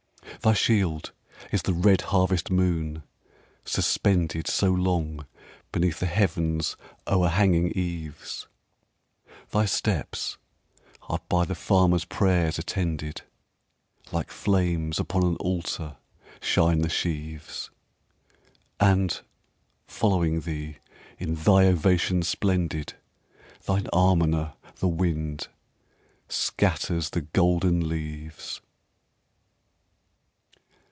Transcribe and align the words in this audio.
Thy 0.43 0.53
shield 0.53 1.11
is 1.51 1.61
the 1.63 1.73
red 1.73 2.01
harvest 2.01 2.49
moon, 2.49 3.03
suspendedSo 3.63 4.71
long 4.75 5.27
beneath 5.71 5.99
the 5.99 6.07
heaven's 6.07 6.75
o'erhanging 7.05 7.71
eaves; 7.75 8.47
Thy 9.51 9.65
steps 9.65 10.37
are 11.03 11.19
by 11.29 11.45
the 11.45 11.53
farmer's 11.53 12.05
prayers 12.05 12.57
attended; 12.57 13.21
Like 14.11 14.31
flames 14.31 14.97
upon 14.99 15.21
an 15.25 15.35
altar 15.35 15.97
shine 16.41 16.79
the 16.81 16.89
sheaves; 16.89 17.69
And, 18.79 19.21
following 19.85 20.41
thee, 20.41 20.77
in 21.19 21.35
thy 21.35 21.67
ovation 21.67 22.23
splendid, 22.23 22.95
Thine 23.65 23.85
almoner, 23.93 24.53
the 24.77 24.87
wind, 24.87 25.49
scatters 26.29 27.11
the 27.11 27.21
golden 27.21 27.87
leaves! 27.87 28.59